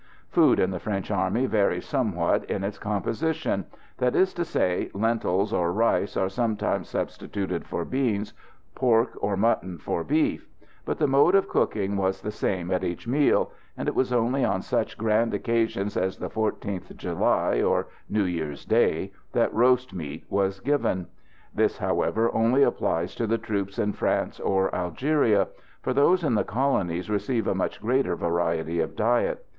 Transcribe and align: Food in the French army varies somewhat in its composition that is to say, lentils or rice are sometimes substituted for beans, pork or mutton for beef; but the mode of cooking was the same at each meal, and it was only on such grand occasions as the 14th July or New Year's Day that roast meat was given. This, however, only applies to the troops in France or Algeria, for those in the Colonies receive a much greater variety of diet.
Food 0.31 0.59
in 0.59 0.71
the 0.71 0.79
French 0.79 1.11
army 1.11 1.45
varies 1.45 1.85
somewhat 1.85 2.43
in 2.45 2.63
its 2.63 2.79
composition 2.79 3.65
that 3.99 4.15
is 4.15 4.33
to 4.33 4.43
say, 4.43 4.89
lentils 4.95 5.53
or 5.53 5.71
rice 5.71 6.17
are 6.17 6.27
sometimes 6.27 6.89
substituted 6.89 7.67
for 7.67 7.85
beans, 7.85 8.33
pork 8.73 9.11
or 9.21 9.37
mutton 9.37 9.77
for 9.77 10.03
beef; 10.03 10.49
but 10.85 10.97
the 10.97 11.05
mode 11.05 11.35
of 11.35 11.47
cooking 11.47 11.97
was 11.97 12.19
the 12.19 12.31
same 12.31 12.71
at 12.71 12.83
each 12.83 13.07
meal, 13.07 13.51
and 13.77 13.87
it 13.87 13.93
was 13.93 14.11
only 14.11 14.43
on 14.43 14.63
such 14.63 14.97
grand 14.97 15.35
occasions 15.35 15.95
as 15.95 16.17
the 16.17 16.31
14th 16.31 16.95
July 16.97 17.61
or 17.61 17.87
New 18.09 18.23
Year's 18.23 18.65
Day 18.65 19.11
that 19.33 19.53
roast 19.53 19.93
meat 19.93 20.25
was 20.31 20.61
given. 20.61 21.05
This, 21.53 21.77
however, 21.77 22.33
only 22.33 22.63
applies 22.63 23.13
to 23.13 23.27
the 23.27 23.37
troops 23.37 23.77
in 23.77 23.93
France 23.93 24.39
or 24.39 24.73
Algeria, 24.73 25.49
for 25.83 25.93
those 25.93 26.23
in 26.23 26.33
the 26.33 26.43
Colonies 26.43 27.07
receive 27.07 27.45
a 27.45 27.53
much 27.53 27.79
greater 27.79 28.15
variety 28.15 28.79
of 28.79 28.95
diet. 28.95 29.45